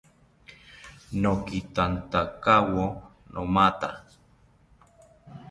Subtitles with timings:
[1.21, 2.85] Nokithatakawo
[3.33, 3.89] nomatha